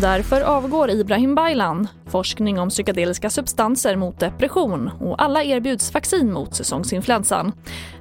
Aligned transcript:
Därför 0.00 0.40
avgår 0.40 0.90
Ibrahim 0.90 1.34
Baylan. 1.34 1.88
Forskning 2.06 2.58
om 2.58 2.68
psykedeliska 2.68 3.30
substanser 3.30 3.96
mot 3.96 4.20
depression 4.20 4.90
och 5.00 5.22
alla 5.22 5.44
erbjuds 5.44 5.94
vaccin 5.94 6.32
mot 6.32 6.54
säsongsinfluensan. 6.54 7.52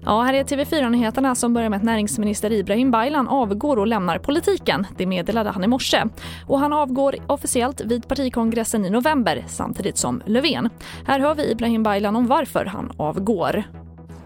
Ja, 0.06 0.22
här 0.22 0.34
är 0.34 0.44
TV4-nyheterna 0.44 1.36
som 1.36 1.54
börjar 1.54 1.70
med 1.70 1.78
att 1.78 1.84
näringsminister 1.84 2.52
Ibrahim 2.52 2.92
Baylan 2.92 3.28
avgår 3.28 3.78
och 3.78 3.88
lämnar 3.88 4.20
politiken. 4.20 4.88
Det 4.98 5.06
meddelade 5.06 5.50
han 5.50 5.64
i 5.64 5.68
morse. 5.68 6.04
Och 6.48 6.60
han 6.60 6.74
avgår 6.74 7.16
officiellt 7.28 7.82
vid 7.82 8.08
partikongressen 8.08 8.86
i 8.86 8.90
november 8.90 9.46
samtidigt 9.48 9.98
som 9.98 10.22
Löfven. 10.26 10.70
Här 11.08 11.20
hör 11.20 11.36
vi 11.36 11.52
Ibrahim 11.52 11.84
Baylan 11.84 12.16
om 12.16 12.28
varför 12.28 12.66
han 12.66 12.92
avgår. 12.98 13.64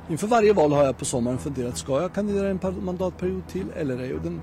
Inför 0.10 0.28
varje 0.28 0.54
val 0.54 0.72
har 0.72 0.84
jag 0.84 0.98
på 0.98 1.06
sommaren 1.06 1.38
funderat, 1.38 1.78
ska 1.78 2.02
jag 2.02 2.14
kandidera 2.14 2.50
en 2.50 2.60
mandatperiod 2.86 3.48
till 3.48 3.66
eller 3.76 4.00
ej? 4.00 4.14
Och, 4.14 4.22
den, 4.22 4.42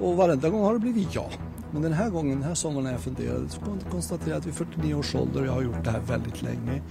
och 0.00 0.16
varenda 0.16 0.48
gång 0.48 0.62
har 0.62 0.72
det 0.72 0.78
blivit 0.78 1.14
ja. 1.14 1.30
Men 1.70 1.82
den 1.82 1.92
här 1.92 2.10
gången, 2.10 2.38
den 2.38 2.48
här 2.48 2.54
sommaren 2.54 2.84
när 2.84 2.92
jag 2.92 3.00
funderade 3.00 3.48
så 3.48 3.60
konstaterade 3.90 4.30
jag 4.30 4.38
att 4.38 4.46
vid 4.46 4.54
49 4.54 4.94
års 4.94 5.14
ålder, 5.14 5.44
jag 5.44 5.52
har 5.52 5.62
gjort 5.62 5.84
det 5.84 5.90
här 5.90 6.00
väldigt 6.00 6.42
länge. 6.42 6.82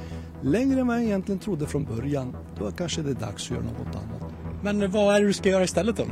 Längre 0.42 0.80
än 0.80 0.88
vad 0.88 0.96
jag 0.96 1.04
egentligen 1.04 1.40
trodde 1.40 1.66
från 1.66 1.84
början. 1.86 2.36
Då 2.60 2.72
kanske 2.72 3.02
det 3.02 3.10
är 3.10 3.14
dags 3.14 3.44
att 3.44 3.50
göra 3.50 3.64
något 3.64 3.96
annat. 3.96 4.32
Men 4.64 4.92
vad 4.92 5.16
är 5.16 5.22
det 5.22 5.28
du 5.28 5.34
ska 5.34 5.50
göra 5.50 5.64
istället 5.64 5.98
då? 5.98 6.06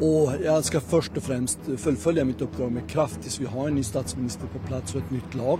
Och 0.00 0.32
jag 0.44 0.64
ska 0.64 0.80
först 0.80 1.16
och 1.16 1.22
främst 1.22 1.58
fullfölja 1.76 2.24
mitt 2.24 2.42
uppdrag 2.42 2.72
med 2.72 2.90
kraft 2.90 3.22
tills 3.22 3.40
vi 3.40 3.46
har 3.46 3.68
en 3.68 3.74
ny 3.74 3.82
statsminister 3.82 4.46
på 4.46 4.58
plats 4.58 4.94
och 4.94 5.00
ett 5.00 5.10
nytt 5.10 5.34
lag. 5.34 5.58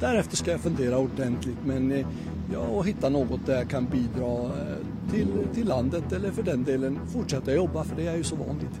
Därefter 0.00 0.36
ska 0.36 0.50
jag 0.50 0.60
fundera 0.60 0.98
ordentligt 0.98 1.58
men 1.64 1.92
eh, 1.92 2.06
ja, 2.52 2.58
och 2.58 2.86
hitta 2.86 3.08
något 3.08 3.46
där 3.46 3.56
jag 3.56 3.70
kan 3.70 3.86
bidra 3.86 4.44
eh, 4.44 5.10
till, 5.10 5.26
till 5.54 5.68
landet 5.68 6.12
eller 6.12 6.30
för 6.30 6.42
den 6.42 6.64
delen 6.64 6.98
fortsätta 7.12 7.54
jobba 7.54 7.84
för 7.84 7.96
det 7.96 8.06
är 8.06 8.16
ju 8.16 8.24
så 8.24 8.36
vanligt. 8.36 8.80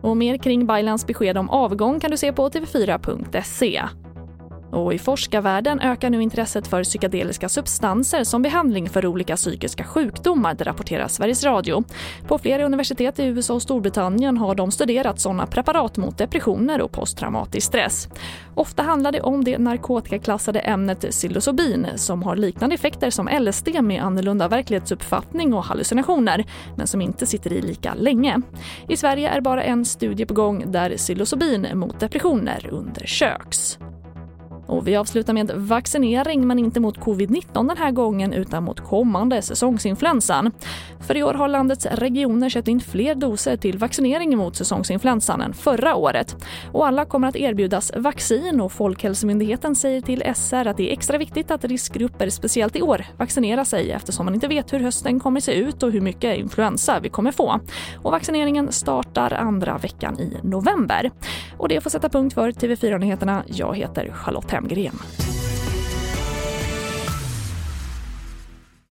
Och 0.00 0.16
mer 0.16 0.36
kring 0.36 0.66
Bailans 0.66 1.06
besked 1.06 1.38
om 1.38 1.50
avgång 1.50 2.00
kan 2.00 2.10
du 2.10 2.16
se 2.16 2.32
på 2.32 2.48
tv4.se. 2.48 3.82
Och 4.72 4.94
I 4.94 4.98
forskarvärlden 4.98 5.80
ökar 5.80 6.10
nu 6.10 6.22
intresset 6.22 6.66
för 6.66 6.84
psykedeliska 6.84 7.48
substanser 7.48 8.24
som 8.24 8.42
behandling 8.42 8.88
för 8.88 9.06
olika 9.06 9.36
psykiska 9.36 9.84
sjukdomar, 9.84 10.54
det 10.54 10.64
rapporterar 10.64 11.08
Sveriges 11.08 11.44
Radio. 11.44 11.84
På 12.28 12.38
flera 12.38 12.64
universitet 12.64 13.18
i 13.18 13.24
USA 13.24 13.54
och 13.54 13.62
Storbritannien 13.62 14.36
har 14.36 14.54
de 14.54 14.70
studerat 14.70 15.20
sådana 15.20 15.46
preparat 15.46 15.96
mot 15.96 16.18
depressioner 16.18 16.80
och 16.80 16.92
posttraumatisk 16.92 17.66
stress. 17.66 18.08
Ofta 18.54 18.82
handlar 18.82 19.12
det 19.12 19.20
om 19.20 19.44
det 19.44 19.58
narkotikaklassade 19.58 20.60
ämnet 20.60 21.10
psilocybin 21.10 21.86
som 21.96 22.22
har 22.22 22.36
liknande 22.36 22.74
effekter 22.74 23.10
som 23.10 23.28
LSD 23.40 23.68
med 23.82 24.02
annorlunda 24.02 24.48
verklighetsuppfattning 24.48 25.54
och 25.54 25.64
hallucinationer, 25.64 26.44
men 26.76 26.86
som 26.86 27.00
inte 27.00 27.26
sitter 27.26 27.52
i 27.52 27.62
lika 27.62 27.94
länge. 27.94 28.40
I 28.88 28.96
Sverige 28.96 29.28
är 29.28 29.40
bara 29.40 29.62
en 29.62 29.84
studie 29.84 30.26
på 30.26 30.34
gång 30.34 30.72
där 30.72 30.96
psilocybin 30.96 31.78
mot 31.78 32.00
depressioner 32.00 32.68
undersöks. 32.70 33.78
Och 34.72 34.88
vi 34.88 34.96
avslutar 34.96 35.32
med 35.32 35.50
vaccinering, 35.54 36.46
men 36.46 36.58
inte 36.58 36.80
mot 36.80 36.98
covid-19 36.98 37.68
den 37.68 37.76
här 37.76 37.90
gången 37.90 38.32
utan 38.32 38.64
mot 38.64 38.80
kommande 38.80 39.42
säsongsinfluensan. 39.42 40.52
För 41.06 41.16
i 41.16 41.22
år 41.22 41.34
har 41.34 41.48
landets 41.48 41.86
regioner 41.86 42.48
köpt 42.48 42.68
in 42.68 42.80
fler 42.80 43.14
doser 43.14 43.56
till 43.56 43.78
vaccinering 43.78 44.36
mot 44.38 44.56
säsongsinfluensan 44.56 45.40
än 45.40 45.54
förra 45.54 45.94
året. 45.94 46.36
Och 46.72 46.86
alla 46.86 47.04
kommer 47.04 47.28
att 47.28 47.36
erbjudas 47.36 47.92
vaccin 47.96 48.60
och 48.60 48.72
Folkhälsomyndigheten 48.72 49.74
säger 49.74 50.00
till 50.00 50.22
SR 50.34 50.66
att 50.66 50.76
det 50.76 50.90
är 50.90 50.92
extra 50.92 51.18
viktigt 51.18 51.50
att 51.50 51.64
riskgrupper, 51.64 52.30
speciellt 52.30 52.76
i 52.76 52.82
år, 52.82 53.06
vaccinerar 53.16 53.64
sig 53.64 53.90
eftersom 53.90 54.24
man 54.24 54.34
inte 54.34 54.48
vet 54.48 54.72
hur 54.72 54.80
hösten 54.80 55.20
kommer 55.20 55.40
se 55.40 55.52
ut 55.52 55.82
och 55.82 55.92
hur 55.92 56.00
mycket 56.00 56.38
influensa 56.38 57.00
vi 57.00 57.08
kommer 57.08 57.32
få. 57.32 57.60
Och 58.02 58.10
vaccineringen 58.10 58.72
startar 58.72 59.32
andra 59.32 59.78
veckan 59.78 60.20
i 60.20 60.36
november. 60.42 61.10
Och 61.62 61.68
det 61.68 61.80
får 61.80 61.90
sätta 61.90 62.08
punkt 62.08 62.34
för 62.34 62.50
TV4-nyheterna. 62.50 63.44
Jag 63.46 63.76
heter 63.76 64.12
Charlotte 64.12 64.50
Hemgren. 64.50 64.94